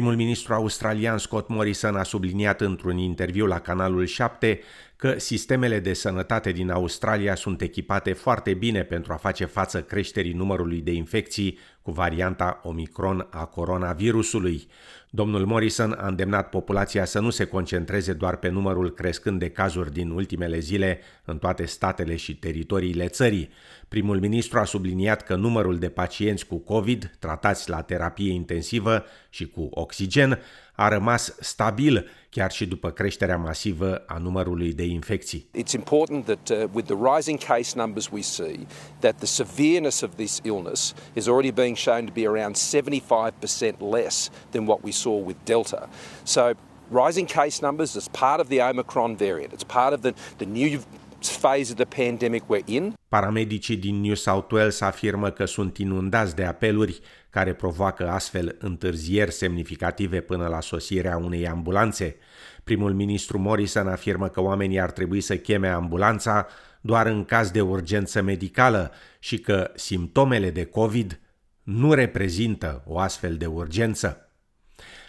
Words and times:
Primul 0.00 0.18
ministru 0.18 0.54
australian 0.54 1.18
Scott 1.18 1.48
Morrison 1.48 1.96
a 1.96 2.02
subliniat 2.02 2.60
într-un 2.60 2.98
interviu 2.98 3.46
la 3.46 3.58
canalul 3.58 4.06
7 4.06 4.60
că 4.96 5.18
sistemele 5.18 5.78
de 5.78 5.92
sănătate 5.92 6.52
din 6.52 6.70
Australia 6.70 7.34
sunt 7.34 7.60
echipate 7.60 8.12
foarte 8.12 8.54
bine 8.54 8.82
pentru 8.82 9.12
a 9.12 9.16
face 9.16 9.44
față 9.44 9.82
creșterii 9.82 10.32
numărului 10.32 10.80
de 10.80 10.92
infecții 10.92 11.58
cu 11.82 11.90
varianta 11.90 12.60
Omicron 12.62 13.26
a 13.30 13.44
coronavirusului. 13.44 14.66
Domnul 15.12 15.46
Morrison 15.46 15.92
a 15.92 16.06
îndemnat 16.06 16.48
populația 16.48 17.04
să 17.04 17.20
nu 17.20 17.30
se 17.30 17.44
concentreze 17.44 18.12
doar 18.12 18.36
pe 18.36 18.48
numărul 18.48 18.90
crescând 18.90 19.38
de 19.38 19.48
cazuri 19.48 19.92
din 19.92 20.10
ultimele 20.10 20.58
zile 20.58 21.00
în 21.24 21.38
toate 21.38 21.64
statele 21.64 22.16
și 22.16 22.36
teritoriile 22.36 23.08
țării. 23.08 23.50
Primul 23.88 24.20
ministru 24.20 24.58
a 24.58 24.64
subliniat 24.64 25.22
că 25.22 25.34
numărul 25.34 25.78
de 25.78 25.88
pacienți 25.88 26.46
cu 26.46 26.58
COVID 26.58 27.16
tratați 27.18 27.70
la 27.70 27.82
terapie 27.82 28.32
intensivă 28.32 29.04
și 29.30 29.46
cu 29.46 29.68
oxigen 29.70 30.38
a 30.80 30.88
rămas 30.88 31.34
stabil 31.40 32.10
chiar 32.30 32.50
și 32.50 32.66
după 32.66 32.90
creșterea 32.90 33.36
masivă 33.36 34.02
a 34.06 34.18
numărului 34.18 34.72
de 34.72 34.84
infecții. 34.84 35.46
It's 35.58 35.72
important 35.74 36.24
that 36.24 36.48
uh, 36.48 36.64
with 36.72 36.86
the 36.86 37.14
rising 37.14 37.38
case 37.38 37.72
numbers 37.76 38.08
we 38.12 38.20
see 38.20 38.66
that 38.98 39.16
the 39.16 39.26
severeness 39.26 40.00
of 40.00 40.14
this 40.14 40.40
illness 40.42 40.94
is 41.12 41.26
already 41.26 41.50
being 41.50 41.76
shown 41.76 42.04
to 42.04 42.12
be 42.12 42.26
around 42.26 42.56
75% 42.56 43.80
less 43.90 44.30
than 44.50 44.66
what 44.66 44.78
we 44.82 44.90
saw 44.90 45.24
with 45.24 45.36
Delta. 45.44 45.88
So 46.22 46.52
rising 46.90 47.26
case 47.26 47.60
numbers 47.62 47.94
is 47.94 48.08
part 48.08 48.40
of 48.40 48.48
the 48.48 48.60
Omicron 48.70 49.16
variant. 49.16 49.52
It's 49.52 49.72
part 49.72 49.92
of 49.94 50.00
the, 50.00 50.14
the 50.38 50.46
new 50.46 50.80
phase 51.28 51.70
of 51.70 51.76
the 51.76 52.04
pandemic 52.04 52.42
we're 52.48 52.64
in. 52.64 52.94
Paramedicii 53.08 53.76
din 53.76 54.00
New 54.00 54.14
South 54.14 54.52
Wales 54.52 54.80
afirmă 54.80 55.30
că 55.30 55.44
sunt 55.44 55.78
inundați 55.78 56.36
de 56.36 56.44
apeluri 56.44 57.00
care 57.30 57.52
provoacă 57.52 58.08
astfel 58.08 58.56
întârzieri 58.58 59.32
semnificative 59.32 60.20
până 60.20 60.46
la 60.46 60.60
sosirea 60.60 61.16
unei 61.16 61.48
ambulanțe. 61.48 62.16
Primul 62.64 62.94
ministru 62.94 63.38
Morrison 63.38 63.88
afirmă 63.88 64.28
că 64.28 64.40
oamenii 64.40 64.80
ar 64.80 64.90
trebui 64.90 65.20
să 65.20 65.36
cheme 65.36 65.68
ambulanța 65.68 66.46
doar 66.80 67.06
în 67.06 67.24
caz 67.24 67.50
de 67.50 67.60
urgență 67.60 68.22
medicală 68.22 68.92
și 69.18 69.38
că 69.38 69.70
simptomele 69.74 70.50
de 70.50 70.64
COVID 70.64 71.20
nu 71.62 71.92
reprezintă 71.92 72.82
o 72.86 72.98
astfel 72.98 73.36
de 73.36 73.46
urgență. 73.46 74.24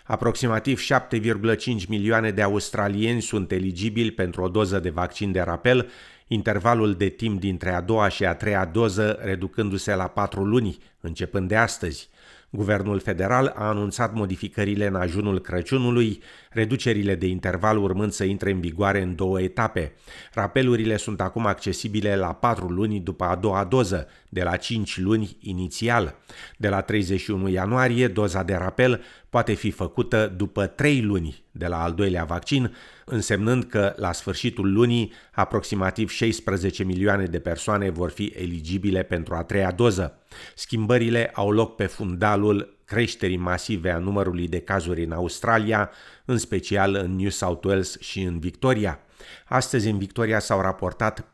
Aproximativ 0.06 0.82
7,5 0.82 1.88
milioane 1.88 2.32
de 2.32 2.42
australieni 2.42 3.22
sunt 3.22 3.52
eligibili 3.52 4.12
pentru 4.12 4.42
o 4.42 4.48
doză 4.48 4.80
de 4.80 4.90
vaccin 4.90 5.32
de 5.32 5.42
rapel, 5.42 5.90
intervalul 6.28 6.94
de 6.94 7.10
timp 7.10 7.40
dintre 7.40 7.72
a 7.72 7.82
doua 7.82 8.08
și 8.08 8.26
a 8.26 8.36
treia 8.36 8.66
doză 8.66 9.20
reducându-se 9.22 9.96
la 9.96 10.08
patru 10.08 10.44
luni, 10.44 10.78
începând 11.00 11.48
de 11.48 11.56
astăzi. 11.56 12.10
Guvernul 12.54 13.00
federal 13.00 13.54
a 13.56 13.68
anunțat 13.68 14.14
modificările 14.14 14.88
în 14.88 14.96
ajunul 14.96 15.40
Crăciunului, 15.40 16.22
reducerile 16.50 17.16
de 17.16 17.26
interval 17.26 17.78
urmând 17.78 18.12
să 18.12 18.24
intre 18.24 18.52
în 18.52 18.60
vigoare 18.60 19.02
în 19.02 19.16
două 19.16 19.42
etape. 19.42 19.94
Rapelurile 20.34 20.98
sunt 20.98 21.22
acum 21.22 21.46
accesibile 21.46 22.16
la 22.16 22.34
4 22.34 22.68
luni 22.68 23.00
după 23.00 23.24
a 23.24 23.36
doua 23.36 23.64
doză, 23.64 24.08
de 24.30 24.44
la 24.44 24.56
5 24.56 25.00
luni 25.00 25.38
inițial. 25.40 26.16
De 26.58 26.70
la 26.70 26.82
31 26.82 27.50
ianuarie, 27.50 28.08
doza 28.08 28.44
de 28.44 28.54
rapel 28.54 29.02
poate 29.30 29.54
fi 29.54 29.72
făcută 29.72 30.34
după 30.38 30.66
3 30.66 31.02
luni 31.02 31.44
de 31.52 31.68
la 31.68 31.84
al 31.84 31.94
doilea 31.94 32.24
vaccin, 32.24 32.76
însemnând 33.06 33.64
că 33.64 33.94
la 33.98 34.12
sfârșitul 34.12 34.74
lunii 34.74 35.12
aproximativ 35.32 36.10
16 36.10 36.84
milioane 36.84 37.26
de 37.26 37.40
persoane 37.40 37.90
vor 37.90 38.10
fi 38.10 38.34
eligibile 38.36 39.04
pentru 39.04 39.36
a 39.36 39.44
treia 39.44 39.72
doză. 39.72 40.21
Schimbările 40.56 41.32
au 41.34 41.52
loc 41.52 41.76
pe 41.76 41.86
fundalul 41.86 42.80
creșterii 42.86 43.38
masive 43.38 43.92
a 43.92 43.98
numărului 43.98 44.48
de 44.48 44.60
cazuri 44.60 45.04
în 45.04 45.12
Australia, 45.12 45.92
în 46.26 46.38
special 46.38 46.96
în 46.96 47.16
New 47.16 47.30
South 47.30 47.66
Wales 47.66 48.00
și 48.00 48.22
în 48.22 48.40
Victoria. 48.40 49.00
Astăzi 49.46 49.90
în 49.90 49.98
Victoria 49.98 50.40
s-au 50.40 50.62
raportat 50.62 51.22
14.020 51.22 51.26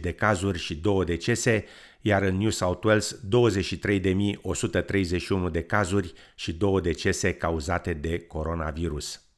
de 0.00 0.12
cazuri 0.12 0.58
și 0.58 0.74
2 0.74 1.04
decese, 1.04 1.64
iar 2.00 2.22
în 2.22 2.36
New 2.36 2.50
South 2.50 2.84
Wales 2.84 3.20
23.131 3.28 5.50
de 5.50 5.62
cazuri 5.62 6.12
și 6.34 6.52
2 6.52 6.80
decese 6.80 7.34
cauzate 7.34 7.92
de 7.92 8.18
coronavirus. 8.18 9.31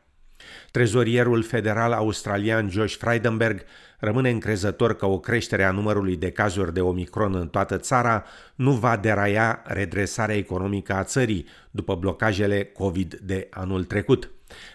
Trezorierul 0.71 1.43
federal 1.43 1.93
australian 1.93 2.71
Josh 2.71 2.97
Frydenberg 2.97 3.62
rămâne 3.99 4.31
încrezător 4.31 4.97
că 4.97 5.06
o 5.06 5.19
creștere 5.19 5.65
a 5.65 5.71
numărului 5.71 6.16
de 6.16 6.31
cazuri 6.31 6.75
de 6.75 6.81
Omicron 6.81 7.34
în 7.34 7.49
toată 7.49 7.78
țara 7.78 8.25
nu 8.55 8.72
va 8.72 8.97
deraia 8.97 9.62
redresarea 9.65 10.37
economică 10.37 10.93
a 10.93 11.05
țării 11.05 11.47
după 11.71 11.94
blocajele 11.94 12.65
COVID 12.65 13.15
de 13.15 13.47
anul 13.50 13.84
trecut. 13.84 14.31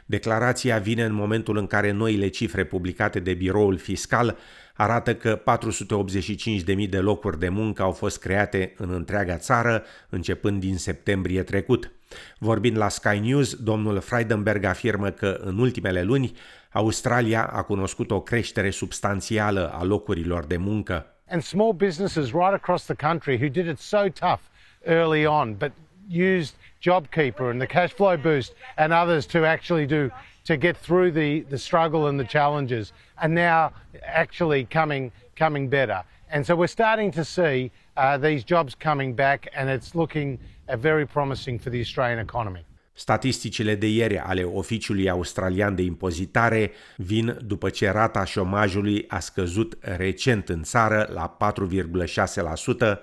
Declarația 0.06 0.78
vine 0.78 1.04
în 1.04 1.14
momentul 1.14 1.58
în 1.58 1.68
care 1.68 1.92
noile 1.92 2.28
cifre 2.28 2.64
publicate 2.64 3.20
de 3.20 3.34
biroul 3.34 3.78
fiscal 3.78 4.38
arată 4.74 5.16
că 5.16 5.42
485.000 5.42 6.90
de 6.90 7.00
locuri 7.00 7.40
de 7.40 7.50
muncă 7.50 7.82
au 7.82 7.92
fost 7.92 8.20
create 8.20 8.74
în 8.78 8.94
întreaga 8.94 9.38
țară 9.38 9.84
începând 10.10 10.60
din 10.60 10.78
septembrie 10.78 11.44
trecut. 11.44 11.92
Vorbind 12.38 12.78
la 12.78 12.90
Sky 12.90 13.20
News, 13.20 13.56
domnul 13.56 14.00
Freidenberg 14.00 14.64
afirmă 14.64 15.10
că 15.10 15.40
în 15.44 15.60
ultimele 15.60 16.04
luni 16.04 16.32
Australia 16.72 17.44
a 17.44 17.62
cunoscut 17.62 18.12
o 18.12 18.22
creștere 18.22 18.70
substanțială 18.70 19.72
a 19.74 19.84
locurilor 19.84 20.46
de 20.46 20.58
muncă. 20.58 21.06
And 21.30 21.42
small 21.42 21.74
businesses 21.74 22.26
right 22.26 22.54
across 22.54 22.86
the 22.86 23.08
country 23.08 23.36
who 23.36 23.48
did 23.48 23.68
it 23.68 23.80
so 23.80 23.98
tough 23.98 24.42
early 24.84 25.26
on 25.26 25.56
but 25.58 25.72
used 26.10 26.56
JobKeeper 26.82 27.52
and 27.52 27.62
the 27.62 27.68
cash 27.68 27.94
flow 27.94 28.18
boost 28.18 28.54
and 28.78 28.92
others 28.92 29.26
to 29.28 29.46
actually 29.46 29.86
do 29.86 30.12
to 30.46 30.58
get 30.58 30.76
through 30.76 31.12
the, 31.12 31.42
the 31.42 31.58
struggle 31.58 32.08
and 32.08 32.20
the 32.20 32.24
challenges 32.26 32.92
are 33.22 33.28
now 33.28 33.72
actually 34.04 34.66
coming 34.66 35.12
coming 35.36 35.70
better. 35.70 36.04
And 36.32 36.46
so 36.46 36.56
we're 36.56 36.68
starting 36.68 37.12
to 37.12 37.24
see 37.24 37.72
uh, 37.98 38.18
these 38.18 38.44
jobs 38.44 38.76
coming 38.76 39.14
back 39.14 39.48
and 39.56 39.70
it's 39.70 39.96
looking 39.96 40.40
uh, 40.68 40.76
very 40.78 41.06
promising 41.06 41.60
for 41.60 41.70
the 41.70 41.80
Australian 41.80 42.20
economy. 42.20 42.64
Statisticile 42.94 43.76
de 43.76 43.88
ieri 43.88 44.20
ale 44.20 44.44
Oficiului 44.44 45.10
Australian 45.10 45.76
de 45.76 45.82
Impozitare 45.82 46.72
vin 46.98 47.38
după 47.42 47.70
ce 47.70 47.90
rata 47.90 48.24
șomajului 48.24 49.06
a 49.08 49.20
scăzut 49.20 49.78
recent 49.82 50.50
în 50.50 50.64
țară 50.64 51.10
la 51.14 51.38
4,6%, 51.38 53.00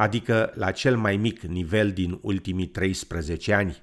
adică 0.00 0.52
la 0.54 0.70
cel 0.70 0.96
mai 0.96 1.16
mic 1.16 1.42
nivel 1.42 1.90
din 1.90 2.18
ultimii 2.22 2.66
13 2.66 3.52
ani. 3.52 3.82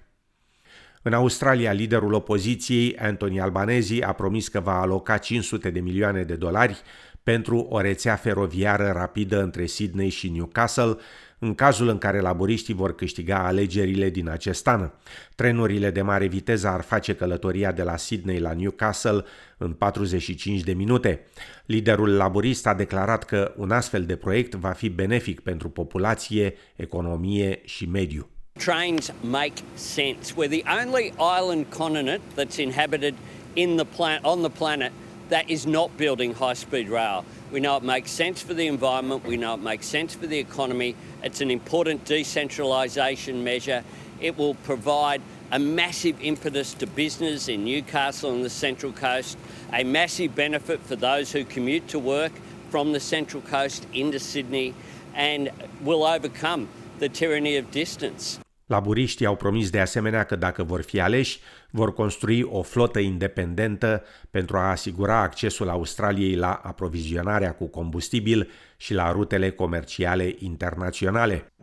În 1.01 1.13
Australia, 1.13 1.71
liderul 1.71 2.13
opoziției, 2.13 2.97
Anthony 2.97 3.39
Albanese, 3.39 4.03
a 4.03 4.11
promis 4.11 4.47
că 4.47 4.59
va 4.59 4.79
aloca 4.79 5.17
500 5.17 5.69
de 5.69 5.79
milioane 5.79 6.23
de 6.23 6.35
dolari 6.35 6.81
pentru 7.23 7.57
o 7.57 7.81
rețea 7.81 8.15
feroviară 8.15 8.91
rapidă 8.95 9.41
între 9.41 9.65
Sydney 9.65 10.09
și 10.09 10.29
Newcastle, 10.29 10.97
în 11.39 11.55
cazul 11.55 11.87
în 11.87 11.97
care 11.97 12.19
laboriștii 12.19 12.73
vor 12.73 12.95
câștiga 12.95 13.45
alegerile 13.45 14.09
din 14.09 14.29
acest 14.29 14.67
an. 14.67 14.89
Trenurile 15.35 15.91
de 15.91 16.01
mare 16.01 16.27
viteză 16.27 16.67
ar 16.67 16.81
face 16.81 17.15
călătoria 17.15 17.71
de 17.71 17.83
la 17.83 17.97
Sydney 17.97 18.39
la 18.39 18.53
Newcastle 18.53 19.23
în 19.57 19.71
45 19.71 20.61
de 20.61 20.73
minute. 20.73 21.25
Liderul 21.65 22.15
laborist 22.15 22.67
a 22.67 22.73
declarat 22.73 23.23
că 23.23 23.53
un 23.57 23.71
astfel 23.71 24.05
de 24.05 24.15
proiect 24.15 24.55
va 24.55 24.71
fi 24.71 24.89
benefic 24.89 25.39
pentru 25.39 25.69
populație, 25.69 26.53
economie 26.75 27.61
și 27.63 27.85
mediu. 27.85 28.29
Trains 28.53 29.13
make 29.21 29.53
sense. 29.73 30.33
We're 30.33 30.49
the 30.49 30.63
only 30.85 31.13
island 31.39 31.65
continent 31.77 32.21
that's 32.35 32.57
inhabited 32.57 33.13
in 33.53 33.75
the 33.75 33.85
plan- 33.85 34.19
on 34.21 34.39
the 34.39 34.49
planet 34.49 34.91
that 35.27 35.43
is 35.45 35.65
not 35.65 35.89
building 35.95 36.33
high 36.33 36.55
speed 36.55 36.89
rail. 36.89 37.23
We 37.49 37.61
know 37.61 37.77
it 37.77 37.83
makes 37.83 38.11
sense 38.11 38.41
for 38.41 38.53
the 38.53 38.67
environment, 38.67 39.23
we 39.23 39.37
know 39.37 39.53
it 39.53 39.61
makes 39.61 39.87
sense 39.87 40.13
for 40.13 40.27
the 40.27 40.37
economy. 40.37 40.95
It's 41.23 41.39
an 41.39 41.49
important 41.49 42.03
decentralisation 42.03 43.41
measure. 43.41 43.85
It 44.19 44.37
will 44.37 44.55
provide 44.55 45.21
a 45.51 45.57
massive 45.57 46.21
impetus 46.21 46.73
to 46.73 46.87
business 46.87 47.47
in 47.47 47.63
Newcastle 47.63 48.33
and 48.33 48.43
the 48.43 48.49
Central 48.49 48.91
Coast, 48.91 49.37
a 49.71 49.85
massive 49.85 50.35
benefit 50.35 50.81
for 50.81 50.97
those 50.97 51.31
who 51.31 51.45
commute 51.45 51.87
to 51.89 51.99
work 51.99 52.33
from 52.69 52.91
the 52.91 52.99
Central 52.99 53.41
Coast 53.41 53.87
into 53.93 54.19
Sydney, 54.19 54.73
and 55.15 55.49
will 55.81 56.03
overcome 56.03 56.67
the 56.99 57.07
tyranny 57.07 57.55
of 57.55 57.71
distance. 57.71 58.39
Laburiștii 58.67 59.25
au 59.25 59.35
promis 59.35 59.69
de 59.69 59.79
asemenea 59.79 60.23
că 60.23 60.35
dacă 60.35 60.63
vor 60.63 60.81
fi 60.81 60.99
aleși, 60.99 61.39
vor 61.69 61.93
construi 61.93 62.41
o 62.41 62.61
flotă 62.61 62.99
independentă 62.99 64.03
pentru 64.29 64.57
a 64.57 64.69
asigura 64.69 65.21
accesul 65.21 65.69
Australiei 65.69 66.35
la 66.35 66.53
aprovizionarea 66.63 67.53
cu 67.53 67.67
combustibil 67.67 68.49
și 68.77 68.93
la 68.93 69.11
rutele 69.11 69.49
comerciale 69.49 70.35
internaționale. 70.37 71.53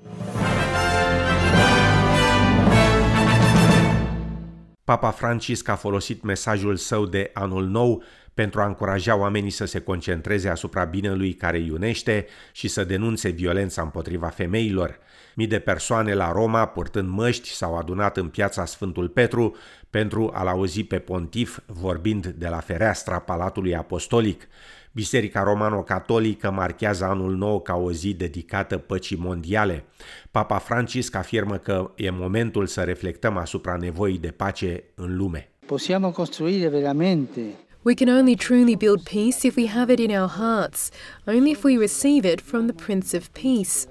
Papa 4.85 5.11
Francisc 5.11 5.69
a 5.69 5.75
folosit 5.75 6.23
mesajul 6.23 6.77
său 6.77 7.06
de 7.06 7.31
anul 7.35 7.67
nou 7.67 8.03
pentru 8.35 8.61
a 8.61 8.67
încuraja 8.67 9.17
oamenii 9.17 9.51
să 9.51 9.65
se 9.65 9.81
concentreze 9.81 10.49
asupra 10.49 10.85
binelui 10.85 11.33
care 11.33 11.57
îi 11.57 11.71
unește 11.71 12.27
și 12.53 12.69
să 12.69 12.85
denunțe 12.85 13.29
violența 13.29 13.83
împotriva 13.83 14.29
femeilor. 14.29 14.99
Mii 15.35 15.47
de 15.47 15.59
persoane 15.59 16.15
la 16.15 16.33
Roma, 16.33 16.67
purtând 16.67 17.09
măști, 17.09 17.49
s-au 17.49 17.77
adunat 17.77 18.17
în 18.17 18.29
piața 18.29 18.65
Sfântul 18.65 19.09
Petru 19.09 19.57
pentru 19.91 20.31
a-l 20.35 20.47
auzi 20.47 20.85
pe 20.85 20.99
pontif 20.99 21.59
vorbind 21.67 22.27
de 22.27 22.49
la 22.49 22.59
fereastra 22.59 23.19
Palatului 23.19 23.77
Apostolic. 23.77 24.49
Biserica 24.93 25.43
Romano-Catolică 25.43 26.51
marchează 26.51 27.05
anul 27.05 27.37
nou 27.37 27.61
ca 27.61 27.75
o 27.75 27.93
zi 27.93 28.15
dedicată 28.15 28.79
păcii 28.79 29.17
mondiale. 29.17 29.85
Papa 30.31 30.59
Francisc 30.59 31.15
afirmă 31.15 31.57
că 31.57 31.91
e 31.95 32.11
momentul 32.11 32.67
să 32.67 32.81
reflectăm 32.81 33.37
asupra 33.37 33.77
nevoii 33.77 34.19
de 34.19 34.31
pace 34.31 34.85
în 34.95 35.17
lume. 35.17 35.49
Possiamo 35.67 36.11
costruire 36.11 36.69
veramente 36.69 37.41
We 37.85 37.95
can 37.95 38.09
only 38.09 38.35
truly 38.35 38.75
build 38.77 39.05
peace 39.05 39.45
if 39.45 39.57
we 39.57 39.67
have 39.67 39.91
it 39.91 40.01
in 40.01 40.11
our 40.11 40.29
hearts, 40.29 40.91
only 41.29 41.51
if 41.51 41.63
we 41.65 41.77
receive 41.77 42.25
it 42.25 42.41
from 42.41 42.67
the 42.67 42.73
Prince 42.73 43.13
of 43.13 43.33
Peace. 43.35 43.87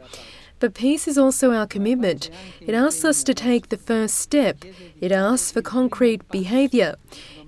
But 0.60 0.74
peace 0.74 1.08
is 1.08 1.18
also 1.18 1.54
our 1.54 1.68
commitment. 1.68 2.32
It 2.60 2.74
asks 2.74 3.06
us 3.06 3.24
to 3.26 3.34
take 3.36 3.70
the 3.70 3.78
first 3.78 4.16
step. 4.16 4.66
It 5.00 5.12
asks 5.12 5.52
for 5.52 5.62
concrete 5.62 6.28
behaviour. 6.30 6.96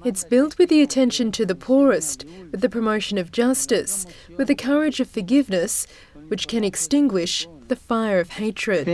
It's 0.04 0.24
built 0.24 0.60
with 0.60 0.70
the 0.70 0.84
attention 0.84 1.32
to 1.32 1.46
the 1.48 1.56
poorest, 1.56 2.26
with 2.52 2.62
the 2.62 2.70
promotion 2.70 3.18
of 3.18 3.32
justice, 3.32 4.06
with 4.38 4.48
the 4.48 4.54
courage 4.56 5.00
of 5.00 5.10
forgiveness, 5.10 5.88
which 6.28 6.48
can 6.48 6.64
extinguish 6.64 7.48
the 7.70 7.76
fire 7.76 8.20
of 8.20 8.32
hatred. 8.32 8.86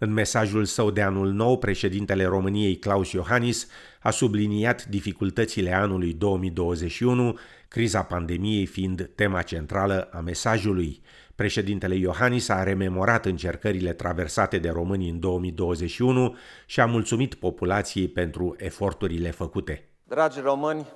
Il 0.00 0.06
fuoco 0.06 0.08
dell'odio. 0.08 0.08
În 0.08 0.12
mesajul 0.12 0.64
său 0.64 0.90
de 0.90 1.02
anul 1.02 1.32
nou, 1.32 1.58
președintele 1.58 2.24
României 2.24 2.78
Claus 2.78 3.12
Iohannis 3.12 3.66
a 4.02 4.10
subliniat 4.10 4.84
dificultățile 4.84 5.74
anului 5.74 6.12
2021, 6.12 7.38
criza 7.68 8.02
pandemiei 8.02 8.66
fiind 8.66 9.10
tema 9.14 9.42
centrală 9.42 10.08
a 10.12 10.20
mesajului. 10.20 11.02
Președintele 11.34 11.94
Iohannis 11.94 12.48
a 12.48 12.62
rememorat 12.62 13.26
încercările 13.26 13.92
traversate 13.92 14.58
de 14.58 14.68
români 14.68 15.08
în 15.08 15.20
2021 15.20 16.36
și 16.66 16.80
a 16.80 16.86
mulțumit 16.86 17.34
populației 17.34 18.08
pentru 18.08 18.54
eforturile 18.58 19.30
făcute. 19.30 19.88
Dragi 20.04 20.40
români, 20.40 20.86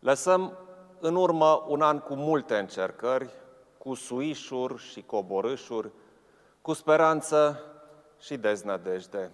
lăsăm 0.00 0.58
în 1.00 1.14
urmă 1.14 1.64
un 1.68 1.80
an 1.80 1.98
cu 1.98 2.14
multe 2.14 2.54
încercări, 2.54 3.28
cu 3.78 3.94
suișuri 3.94 4.82
și 4.82 5.02
coborâșuri, 5.06 5.90
cu 6.62 6.72
speranță 6.72 7.60
și 8.20 8.36
deznădejde. 8.36 9.30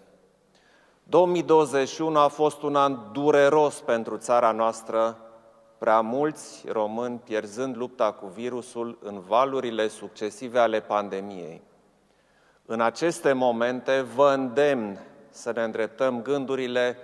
2021 1.02 2.18
a 2.18 2.28
fost 2.28 2.62
un 2.62 2.76
an 2.76 2.98
dureros 3.12 3.80
pentru 3.80 4.16
țara 4.16 4.52
noastră, 4.52 5.16
prea 5.78 6.00
mulți 6.00 6.64
români 6.68 7.20
pierzând 7.24 7.76
lupta 7.76 8.12
cu 8.12 8.26
virusul 8.26 8.98
în 9.02 9.20
valurile 9.20 9.88
succesive 9.88 10.58
ale 10.58 10.80
pandemiei. 10.80 11.62
În 12.66 12.80
aceste 12.80 13.32
momente 13.32 14.00
vă 14.00 14.32
îndemn 14.36 14.98
să 15.30 15.52
ne 15.52 15.62
îndreptăm 15.62 16.22
gândurile 16.22 16.96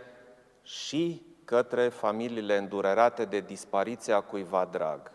și 0.62 1.22
către 1.44 1.88
familiile 1.88 2.56
îndurerate 2.56 3.24
de 3.24 3.40
dispariția 3.40 4.20
cuiva 4.20 4.68
drag. 4.70 5.10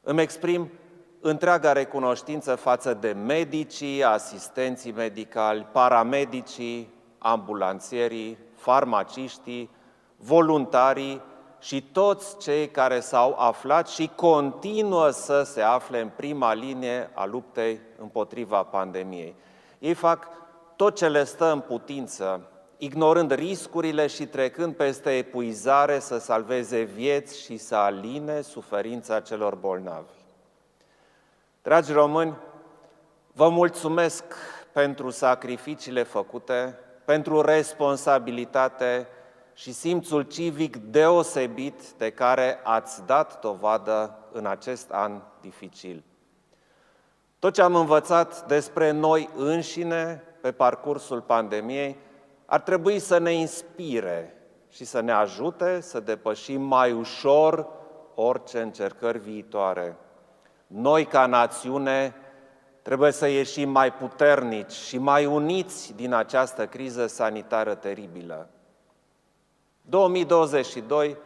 Îmi 0.00 0.20
exprim 0.20 0.70
întreaga 1.20 1.72
recunoștință 1.72 2.54
față 2.54 2.94
de 2.94 3.12
medicii, 3.12 4.04
asistenții 4.04 4.92
medicali, 4.92 5.66
paramedicii, 5.72 6.94
ambulanțierii, 7.18 8.38
farmaciștii, 8.54 9.70
voluntarii 10.16 11.22
și 11.60 11.82
toți 11.92 12.38
cei 12.38 12.68
care 12.68 13.00
s-au 13.00 13.34
aflat 13.38 13.88
și 13.88 14.10
continuă 14.14 15.10
să 15.10 15.42
se 15.42 15.60
afle 15.60 16.00
în 16.00 16.10
prima 16.16 16.52
linie 16.52 17.10
a 17.14 17.26
luptei 17.26 17.80
împotriva 17.98 18.62
pandemiei. 18.62 19.34
Ei 19.78 19.94
fac 19.94 20.28
tot 20.76 20.96
ce 20.96 21.08
le 21.08 21.24
stă 21.24 21.52
în 21.52 21.60
putință, 21.60 22.40
ignorând 22.76 23.32
riscurile 23.32 24.06
și 24.06 24.26
trecând 24.26 24.74
peste 24.74 25.10
epuizare 25.10 25.98
să 25.98 26.18
salveze 26.18 26.82
vieți 26.82 27.40
și 27.40 27.56
să 27.56 27.74
aline 27.74 28.40
suferința 28.40 29.20
celor 29.20 29.54
bolnavi. 29.54 30.17
Dragi 31.68 31.92
români, 31.92 32.36
vă 33.32 33.48
mulțumesc 33.48 34.24
pentru 34.72 35.10
sacrificiile 35.10 36.02
făcute, 36.02 36.78
pentru 37.04 37.40
responsabilitate 37.40 39.08
și 39.54 39.72
simțul 39.72 40.22
civic 40.22 40.76
deosebit 40.76 41.90
de 41.98 42.10
care 42.10 42.60
ați 42.62 43.06
dat 43.06 43.40
dovadă 43.40 44.18
în 44.32 44.46
acest 44.46 44.90
an 44.90 45.22
dificil. 45.40 46.04
Tot 47.38 47.54
ce 47.54 47.62
am 47.62 47.74
învățat 47.74 48.46
despre 48.46 48.90
noi 48.90 49.30
înșine 49.36 50.22
pe 50.40 50.52
parcursul 50.52 51.20
pandemiei 51.20 51.96
ar 52.46 52.60
trebui 52.60 52.98
să 52.98 53.18
ne 53.18 53.32
inspire 53.32 54.34
și 54.68 54.84
să 54.84 55.00
ne 55.00 55.12
ajute 55.12 55.80
să 55.80 56.00
depășim 56.00 56.62
mai 56.62 56.92
ușor 56.92 57.66
orice 58.14 58.60
încercări 58.60 59.18
viitoare. 59.18 59.96
Noi, 60.68 61.04
ca 61.04 61.26
națiune, 61.26 62.14
trebuie 62.82 63.10
să 63.10 63.26
ieșim 63.26 63.70
mai 63.70 63.92
puternici 63.92 64.72
și 64.72 64.98
mai 64.98 65.26
uniți 65.26 65.94
din 65.94 66.12
această 66.12 66.66
criză 66.66 67.06
sanitară 67.06 67.74
teribilă. 67.74 68.48
2022 69.82 71.16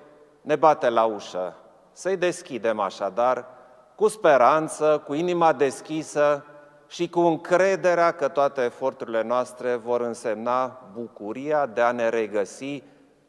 ne 0.41 0.57
bate 0.57 0.89
la 0.89 1.05
ușă. 1.05 1.57
Să-i 1.93 2.17
deschidem 2.17 2.81
așadar 2.81 3.47
cu 3.95 4.09
speranță, 4.09 5.03
cu 5.07 5.15
inima 5.15 5.53
deschisă 5.53 6.45
și 6.89 7.09
cu 7.09 7.21
încrederea 7.21 8.13
că 8.13 8.29
toate 8.29 8.63
eforturile 8.63 9.23
noastre 9.23 9.75
vor 9.75 10.01
însemna 10.01 10.81
bucuria 10.93 11.67
de 11.67 11.81
a 11.81 11.93
ne 11.93 12.09
regăsi 12.09 12.83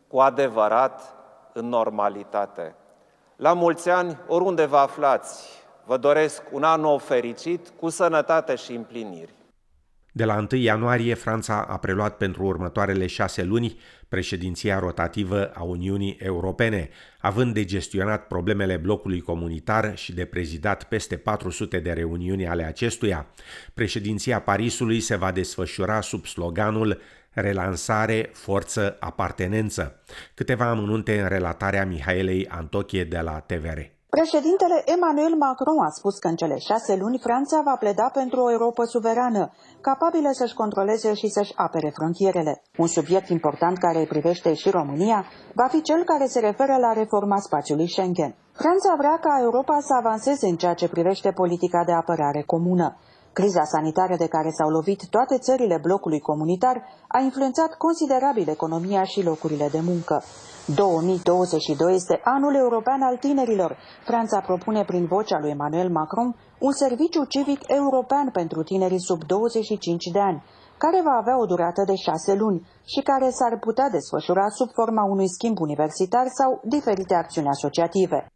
cu 0.07 0.19
adevărat 0.19 1.15
în 1.53 1.69
normalitate. 1.69 2.75
La 3.35 3.53
mulți 3.53 3.89
ani, 3.89 4.17
oriunde 4.27 4.65
vă 4.65 4.77
aflați, 4.77 5.62
vă 5.85 5.97
doresc 5.97 6.41
un 6.51 6.63
an 6.63 6.81
nou 6.81 6.97
fericit, 6.97 7.69
cu 7.79 7.89
sănătate 7.89 8.55
și 8.55 8.71
împliniri. 8.71 9.33
De 10.15 10.25
la 10.25 10.45
1 10.51 10.61
ianuarie, 10.61 11.13
Franța 11.13 11.61
a 11.61 11.77
preluat 11.77 12.17
pentru 12.17 12.43
următoarele 12.43 13.07
șase 13.07 13.43
luni 13.43 13.79
președinția 14.09 14.79
rotativă 14.79 15.51
a 15.53 15.63
Uniunii 15.63 16.17
Europene, 16.19 16.89
având 17.19 17.53
de 17.53 17.65
gestionat 17.65 18.27
problemele 18.27 18.77
blocului 18.77 19.21
comunitar 19.21 19.97
și 19.97 20.13
de 20.13 20.25
prezidat 20.25 20.83
peste 20.83 21.17
400 21.17 21.79
de 21.79 21.91
reuniuni 21.91 22.47
ale 22.47 22.63
acestuia. 22.63 23.27
Președinția 23.73 24.39
Parisului 24.39 24.99
se 24.99 25.15
va 25.15 25.31
desfășura 25.31 26.01
sub 26.01 26.25
sloganul 26.25 27.01
Relansare, 27.31 28.29
forță, 28.33 28.97
apartenență. 28.99 29.99
Câteva 30.33 30.69
amănunte 30.69 31.21
în 31.21 31.27
relatarea 31.27 31.85
Mihaelei 31.85 32.47
Antochie 32.47 33.03
de 33.03 33.19
la 33.19 33.39
TVR. 33.39 33.79
Președintele 34.19 34.77
Emmanuel 34.95 35.35
Macron 35.35 35.79
a 35.87 35.89
spus 35.89 36.15
că 36.17 36.27
în 36.27 36.35
cele 36.35 36.57
șase 36.57 36.95
luni 36.95 37.19
Franța 37.19 37.61
va 37.65 37.75
pleda 37.75 38.09
pentru 38.13 38.39
o 38.41 38.51
Europa 38.51 38.83
suverană, 38.85 39.51
capabilă 39.81 40.29
să-și 40.31 40.53
controleze 40.53 41.13
și 41.13 41.27
să-și 41.27 41.53
apere 41.55 41.89
frontierele. 41.97 42.61
Un 42.77 42.87
subiect 42.87 43.29
important 43.29 43.77
care 43.77 44.05
privește 44.09 44.53
și 44.53 44.69
România 44.69 45.25
va 45.53 45.67
fi 45.67 45.81
cel 45.81 46.03
care 46.03 46.25
se 46.25 46.39
referă 46.39 46.75
la 46.77 46.93
reforma 46.93 47.39
spațiului 47.39 47.89
Schengen. 47.89 48.35
Franța 48.53 48.95
vrea 48.97 49.17
ca 49.21 49.39
Europa 49.41 49.77
să 49.81 49.93
avanseze 49.93 50.47
în 50.47 50.55
ceea 50.55 50.73
ce 50.73 50.89
privește 50.89 51.31
politica 51.31 51.83
de 51.85 51.91
apărare 51.91 52.41
comună. 52.41 52.97
Criza 53.33 53.63
sanitară 53.63 54.15
de 54.15 54.27
care 54.27 54.49
s-au 54.57 54.69
lovit 54.69 55.07
toate 55.09 55.37
țările 55.37 55.77
blocului 55.81 56.19
comunitar 56.19 56.83
a 57.07 57.19
influențat 57.19 57.73
considerabil 57.77 58.49
economia 58.49 59.03
și 59.03 59.23
locurile 59.23 59.67
de 59.71 59.79
muncă. 59.79 60.23
2022 60.75 61.93
este 61.93 62.21
anul 62.23 62.55
european 62.55 63.01
al 63.01 63.17
tinerilor. 63.17 63.77
Franța 64.05 64.39
propune 64.39 64.83
prin 64.83 65.05
vocea 65.05 65.39
lui 65.39 65.49
Emmanuel 65.49 65.89
Macron 65.89 66.35
un 66.59 66.71
serviciu 66.71 67.23
civic 67.25 67.59
european 67.67 68.29
pentru 68.29 68.63
tinerii 68.63 69.01
sub 69.01 69.23
25 69.23 70.05
de 70.05 70.19
ani, 70.19 70.43
care 70.77 71.01
va 71.03 71.15
avea 71.21 71.39
o 71.39 71.45
durată 71.45 71.83
de 71.85 71.95
șase 71.95 72.33
luni 72.33 72.67
și 72.85 73.01
care 73.01 73.29
s-ar 73.29 73.59
putea 73.59 73.89
desfășura 73.89 74.49
sub 74.49 74.69
forma 74.73 75.03
unui 75.03 75.29
schimb 75.29 75.59
universitar 75.59 76.25
sau 76.39 76.61
diferite 76.63 77.13
acțiuni 77.15 77.47
asociative. 77.47 78.27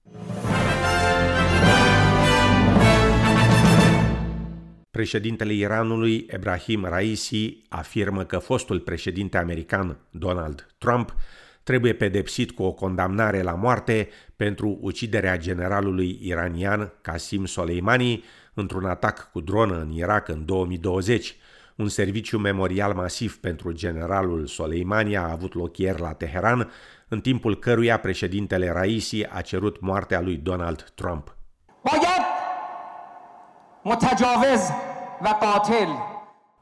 Președintele 4.98 5.54
Iranului, 5.54 6.26
Ebrahim 6.30 6.86
Raisi, 6.86 7.64
afirmă 7.70 8.24
că 8.24 8.38
fostul 8.38 8.80
președinte 8.80 9.38
american, 9.38 9.98
Donald 10.10 10.68
Trump, 10.78 11.16
trebuie 11.64 11.94
pedepsit 11.94 12.52
cu 12.52 12.64
o 12.64 12.72
condamnare 12.72 13.42
la 13.42 13.54
moarte 13.54 14.10
pentru 14.36 14.78
uciderea 14.82 15.38
generalului 15.38 16.20
iranian 16.22 16.94
Qasim 17.02 17.46
Soleimani 17.46 18.24
într-un 18.54 18.86
atac 18.86 19.32
cu 19.32 19.40
dronă 19.40 19.82
în 19.82 19.92
Irak 19.92 20.28
în 20.28 20.46
2020. 20.46 21.36
Un 21.76 21.88
serviciu 21.88 22.38
memorial 22.38 22.94
masiv 22.94 23.38
pentru 23.38 23.72
generalul 23.72 24.46
Soleimani 24.46 25.18
a 25.18 25.32
avut 25.32 25.54
loc 25.54 25.78
ieri 25.78 26.02
la 26.02 26.14
Teheran, 26.14 26.72
în 27.08 27.22
timpul 27.22 27.60
căruia 27.60 28.00
președintele 28.00 28.70
Raisi 28.70 29.26
a 29.26 29.42
cerut 29.42 29.82
moartea 29.82 30.22
lui 30.22 30.38
Donald 30.38 30.92
Trump. 30.96 31.37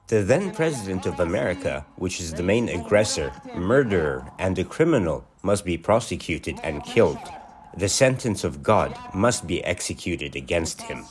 The 0.07 0.21
then 0.21 0.51
President 0.51 1.05
of 1.07 1.19
America, 1.19 1.83
which 1.97 2.19
is 2.19 2.33
the 2.33 2.43
main 2.43 2.69
aggressor, 2.69 3.31
murderer, 3.55 4.31
and 4.37 4.59
a 4.59 4.63
criminal, 4.63 5.23
must 5.41 5.63
be 5.63 5.77
prosecuted 5.77 6.59
and 6.63 6.83
killed. 6.83 7.17
The 7.77 7.87
sentence 7.87 8.43
of 8.43 8.61
God 8.61 8.95
must 9.13 9.47
be 9.47 9.63
executed 9.63 10.35
against 10.35 10.81
him. 10.81 11.05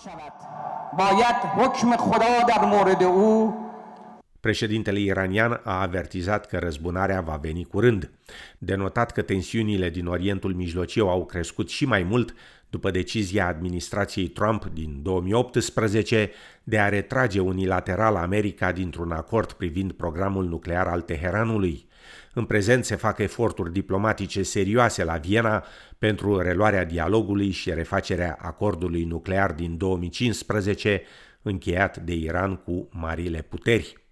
Președintele 4.41 4.99
iranian 4.99 5.61
a 5.65 5.81
avertizat 5.81 6.47
că 6.47 6.59
răzbunarea 6.59 7.21
va 7.21 7.37
veni 7.37 7.65
curând. 7.65 8.11
Denotat 8.59 9.11
că 9.11 9.23
tensiunile 9.23 9.91
din 9.91 10.07
Orientul 10.07 10.55
Mijlociu 10.55 11.09
au 11.09 11.25
crescut 11.25 11.69
și 11.71 11.87
mai 11.87 12.03
mult 12.03 12.35
după 12.75 12.91
decizia 12.91 13.47
administrației 13.47 14.29
Trump 14.29 14.65
din 14.73 14.99
2018 15.03 16.31
de 16.65 16.79
a 16.79 16.89
retrage 16.89 17.41
unilateral 17.41 18.17
America 18.17 18.73
dintr-un 18.73 19.13
acord 19.13 19.53
privind 19.53 19.93
programul 19.93 20.45
nuclear 20.45 20.87
al 20.87 21.01
Teheranului. 21.01 21.87
În 22.33 22.45
prezent 22.45 22.85
se 22.85 22.97
fac 22.97 23.19
eforturi 23.19 23.73
diplomatice 23.73 24.43
serioase 24.43 25.05
la 25.05 25.17
Viena 25.17 25.65
pentru 25.99 26.41
reluarea 26.41 26.85
dialogului 26.85 27.51
și 27.51 27.71
refacerea 27.71 28.39
acordului 28.41 29.05
nuclear 29.05 29.53
din 29.53 29.77
2015 29.77 31.03
încheiat 31.43 31.97
de 31.97 32.15
Iran 32.15 32.57
cu 32.57 32.89
marile 32.93 33.43
puteri. 33.43 34.04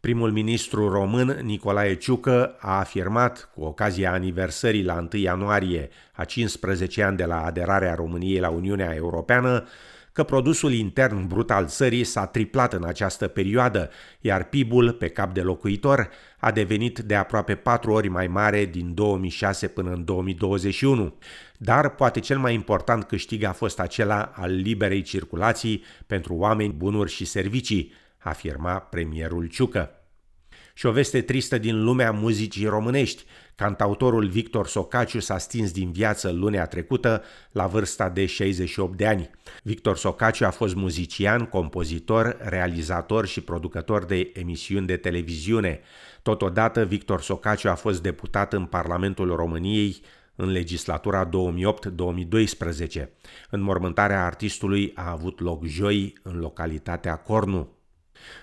Primul 0.00 0.30
ministru 0.30 0.88
român, 0.88 1.38
Nicolae 1.42 1.94
Ciucă, 1.94 2.56
a 2.58 2.78
afirmat, 2.78 3.50
cu 3.54 3.62
ocazia 3.62 4.12
aniversării 4.12 4.84
la 4.84 4.94
1 4.94 5.08
ianuarie 5.12 5.88
a 6.12 6.24
15 6.24 7.02
ani 7.02 7.16
de 7.16 7.24
la 7.24 7.44
aderarea 7.44 7.94
României 7.94 8.40
la 8.40 8.48
Uniunea 8.48 8.94
Europeană, 8.94 9.64
că 10.12 10.22
produsul 10.22 10.72
intern 10.72 11.26
brut 11.26 11.50
al 11.50 11.66
țării 11.66 12.04
s-a 12.04 12.26
triplat 12.26 12.72
în 12.72 12.84
această 12.84 13.28
perioadă, 13.28 13.90
iar 14.20 14.44
PIB-ul 14.44 14.92
pe 14.92 15.08
cap 15.08 15.34
de 15.34 15.40
locuitor 15.40 16.10
a 16.38 16.50
devenit 16.50 16.98
de 16.98 17.14
aproape 17.14 17.54
patru 17.54 17.92
ori 17.92 18.08
mai 18.08 18.26
mare 18.26 18.64
din 18.64 18.94
2006 18.94 19.68
până 19.68 19.90
în 19.90 20.04
2021. 20.04 21.18
Dar 21.56 21.88
poate 21.88 22.20
cel 22.20 22.38
mai 22.38 22.54
important 22.54 23.04
câștig 23.04 23.42
a 23.42 23.52
fost 23.52 23.80
acela 23.80 24.32
al 24.34 24.52
liberei 24.52 25.02
circulații 25.02 25.82
pentru 26.06 26.34
oameni, 26.34 26.72
bunuri 26.72 27.10
și 27.10 27.24
servicii, 27.24 27.92
afirma 28.20 28.78
premierul 28.78 29.46
Ciucă. 29.46 29.94
Și 30.74 30.86
o 30.86 30.90
veste 30.90 31.20
tristă 31.20 31.58
din 31.58 31.82
lumea 31.84 32.10
muzicii 32.10 32.66
românești. 32.66 33.24
Cantautorul 33.54 34.26
Victor 34.26 34.66
Socaciu 34.66 35.18
s-a 35.18 35.38
stins 35.38 35.72
din 35.72 35.92
viață 35.92 36.30
lunea 36.30 36.66
trecută 36.66 37.22
la 37.52 37.66
vârsta 37.66 38.08
de 38.08 38.26
68 38.26 38.96
de 38.96 39.06
ani. 39.06 39.30
Victor 39.62 39.96
Socaciu 39.96 40.44
a 40.44 40.50
fost 40.50 40.74
muzician, 40.74 41.44
compozitor, 41.44 42.36
realizator 42.40 43.26
și 43.26 43.40
producător 43.40 44.04
de 44.04 44.30
emisiuni 44.34 44.86
de 44.86 44.96
televiziune. 44.96 45.80
Totodată, 46.22 46.84
Victor 46.84 47.20
Socaciu 47.20 47.68
a 47.68 47.74
fost 47.74 48.02
deputat 48.02 48.52
în 48.52 48.64
Parlamentul 48.64 49.34
României 49.34 50.00
în 50.34 50.50
legislatura 50.50 51.28
2008-2012. 51.28 51.30
Înmormântarea 53.50 54.24
artistului 54.24 54.92
a 54.94 55.10
avut 55.10 55.40
loc 55.40 55.64
joi 55.64 56.14
în 56.22 56.38
localitatea 56.38 57.16
Cornu. 57.16 57.79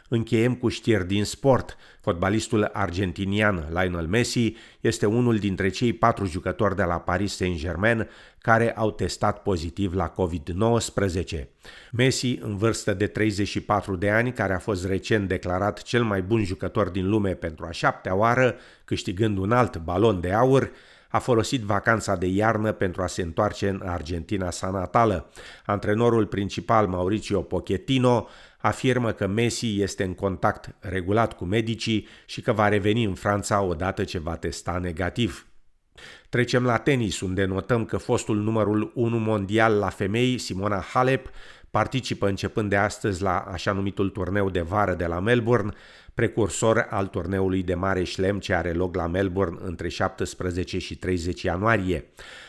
Încheiem 0.09 0.55
cu 0.55 0.69
știri 0.69 1.07
din 1.07 1.25
sport. 1.25 1.77
Fotbalistul 2.01 2.69
argentinian 2.73 3.67
Lionel 3.69 4.07
Messi 4.07 4.55
este 4.81 5.05
unul 5.05 5.37
dintre 5.37 5.69
cei 5.69 5.93
patru 5.93 6.25
jucători 6.25 6.75
de 6.75 6.83
la 6.83 6.99
Paris 6.99 7.35
Saint-Germain 7.35 8.09
care 8.39 8.71
au 8.75 8.91
testat 8.91 9.41
pozitiv 9.41 9.93
la 9.93 10.13
COVID-19. 10.13 11.47
Messi, 11.91 12.39
în 12.41 12.57
vârstă 12.57 12.93
de 12.93 13.07
34 13.07 13.95
de 13.95 14.09
ani, 14.09 14.33
care 14.33 14.53
a 14.53 14.59
fost 14.59 14.85
recent 14.85 15.27
declarat 15.27 15.81
cel 15.81 16.03
mai 16.03 16.21
bun 16.21 16.43
jucător 16.43 16.89
din 16.89 17.09
lume 17.09 17.33
pentru 17.33 17.65
a 17.65 17.71
șaptea 17.71 18.15
oară, 18.15 18.55
câștigând 18.85 19.37
un 19.37 19.51
alt 19.51 19.77
balon 19.77 20.19
de 20.19 20.31
aur, 20.31 20.71
a 21.09 21.19
folosit 21.19 21.61
vacanța 21.61 22.15
de 22.15 22.25
iarnă 22.25 22.71
pentru 22.71 23.01
a 23.01 23.07
se 23.07 23.21
întoarce 23.21 23.69
în 23.69 23.81
Argentina 23.85 24.51
sa 24.51 24.69
natală. 24.69 25.29
Antrenorul 25.65 26.25
principal 26.25 26.87
Mauricio 26.87 27.41
Pochettino 27.41 28.27
afirmă 28.67 29.11
că 29.11 29.27
Messi 29.27 29.81
este 29.81 30.03
în 30.03 30.13
contact 30.13 30.75
regulat 30.79 31.33
cu 31.33 31.45
medicii 31.45 32.07
și 32.25 32.41
că 32.41 32.51
va 32.51 32.67
reveni 32.67 33.03
în 33.03 33.13
Franța 33.13 33.61
odată 33.61 34.03
ce 34.03 34.19
va 34.19 34.35
testa 34.35 34.77
negativ. 34.77 35.47
Trecem 36.29 36.63
la 36.63 36.77
tenis, 36.77 37.21
unde 37.21 37.45
notăm 37.45 37.85
că 37.85 37.97
fostul 37.97 38.37
numărul 38.37 38.91
1 38.95 39.17
mondial 39.17 39.77
la 39.77 39.89
femei, 39.89 40.37
Simona 40.37 40.79
Halep, 40.79 41.29
participă 41.71 42.27
începând 42.27 42.69
de 42.69 42.75
astăzi 42.75 43.21
la 43.21 43.37
așa 43.37 43.71
numitul 43.71 44.09
turneu 44.09 44.49
de 44.49 44.61
vară 44.61 44.93
de 44.93 45.05
la 45.05 45.19
Melbourne, 45.19 45.73
precursor 46.13 46.87
al 46.89 47.07
turneului 47.07 47.63
de 47.63 47.73
mare 47.73 48.03
șlem 48.03 48.39
ce 48.39 48.53
are 48.53 48.71
loc 48.71 48.95
la 48.95 49.07
Melbourne 49.07 49.57
între 49.61 49.87
17 49.87 50.79
și 50.79 50.95
30 50.95 51.41
ianuarie. 51.41 52.05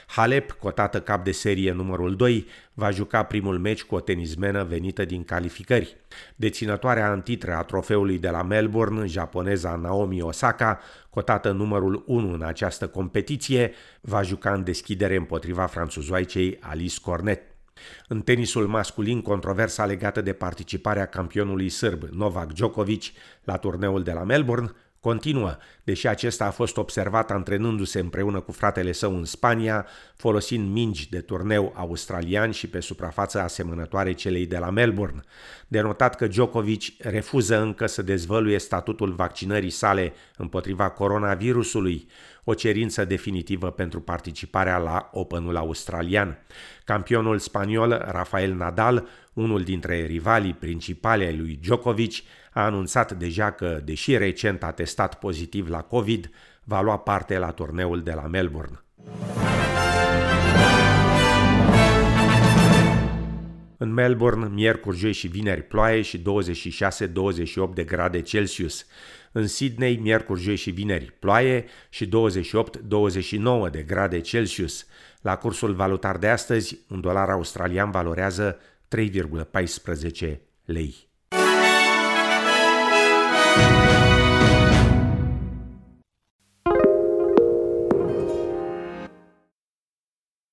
Halep, 0.07 0.51
cotată 0.51 1.01
cap 1.01 1.25
de 1.25 1.31
serie 1.31 1.73
numărul 1.73 2.17
2, 2.17 2.47
va 2.75 2.91
juca 2.91 3.23
primul 3.23 3.59
meci 3.59 3.83
cu 3.83 3.95
o 3.95 4.01
tenismenă 4.01 4.65
venită 4.65 5.05
din 5.05 5.25
calificări. 5.25 5.97
Deținătoarea 6.37 7.11
antitră 7.11 7.55
a 7.55 7.63
trofeului 7.63 8.19
de 8.19 8.29
la 8.29 8.43
Melbourne, 8.43 9.07
japoneza 9.07 9.77
Naomi 9.77 10.21
Osaka, 10.21 10.81
cotată 11.11 11.51
numărul 11.51 12.03
1 12.07 12.33
în 12.33 12.43
această 12.43 12.87
competiție, 12.87 13.73
va 14.01 14.23
juca 14.23 14.53
în 14.53 14.65
deschidere 14.65 15.17
împotriva 15.17 15.67
franțuzoaicei 15.67 16.59
Alice 16.61 17.01
Cornet. 17.03 17.58
În 18.09 18.21
tenisul 18.21 18.67
masculin, 18.67 19.23
controversa 19.23 19.87
legată 19.87 20.21
de 20.21 20.33
participarea 20.33 21.07
campionului 21.07 21.69
sârb 21.69 22.03
Novak 22.03 22.53
Djokovic 22.53 23.05
la 23.45 23.57
turneul 23.57 24.03
de 24.03 24.13
la 24.13 24.23
Melbourne 24.23 24.73
continuă, 25.01 25.57
deși 25.85 26.07
acesta 26.07 26.45
a 26.45 26.51
fost 26.51 26.77
observat 26.77 27.31
antrenându-se 27.31 27.99
împreună 27.99 28.41
cu 28.41 28.53
fratele 28.53 28.93
său 28.93 29.17
în 29.17 29.25
Spania, 29.25 29.87
folosind 30.17 30.73
mingi 30.73 31.09
de 31.11 31.21
turneu 31.21 31.73
australian 31.77 32.51
și 32.51 32.67
pe 32.69 32.81
suprafață 32.81 33.41
asemănătoare 33.41 34.13
celei 34.13 34.47
de 34.47 34.59
la 34.59 34.71
Melbourne. 34.71 35.21
Denotat 35.69 36.17
că 36.17 36.27
Djokovic 36.27 36.83
refuză 36.99 37.61
încă 37.61 37.87
să 37.87 38.03
dezvăluie 38.03 38.59
statutul 38.59 39.13
vaccinării 39.13 39.71
sale 39.71 40.13
împotriva 40.37 40.91
coronavirusului, 40.91 42.09
o 42.45 42.55
cerință 42.55 43.05
definitivă 43.05 43.71
pentru 43.71 44.01
participarea 44.01 44.79
la 44.79 45.11
Openul 45.13 45.57
australian. 45.57 46.39
Campionul 46.85 47.39
spaniol 47.39 48.05
Rafael 48.11 48.55
Nadal, 48.55 49.09
unul 49.33 49.63
dintre 49.63 50.07
rivalii 50.07 50.55
principale 50.55 51.25
ai 51.25 51.37
lui 51.37 51.59
Djokovic, 51.63 52.15
a 52.59 52.65
anunțat 52.65 53.13
deja 53.13 53.51
că, 53.51 53.81
deși 53.85 54.17
recent 54.17 54.63
a 54.63 54.71
testat 54.71 55.19
pozitiv 55.19 55.69
la 55.69 55.83
COVID, 55.83 56.31
va 56.65 56.81
lua 56.81 56.99
parte 56.99 57.39
la 57.39 57.51
turneul 57.51 58.03
de 58.03 58.13
la 58.13 58.27
Melbourne. 58.27 58.85
În 63.77 63.93
Melbourne, 63.93 64.49
miercuri, 64.49 64.97
joi 64.97 65.13
și 65.13 65.27
vineri 65.27 65.63
ploaie 65.63 66.03
și 66.03 66.23
26-28 66.23 66.23
de 67.75 67.85
grade 67.85 68.21
Celsius. 68.21 68.87
În 69.33 69.47
Sydney, 69.47 69.97
miercuri, 69.97 70.41
joi 70.41 70.57
și 70.57 70.71
vineri 70.71 71.17
ploaie 71.19 71.65
și 71.89 72.09
28-29 72.09 73.71
de 73.71 73.83
grade 73.83 74.21
Celsius. 74.21 74.87
La 75.21 75.37
cursul 75.37 75.75
valutar 75.75 76.17
de 76.17 76.29
astăzi, 76.29 76.79
un 76.89 77.01
dolar 77.01 77.29
australian 77.29 77.91
valorează 77.91 78.59
3,14 78.97 80.37
lei. 80.65 81.08
Thank 83.59 84.03
you. 84.03 84.08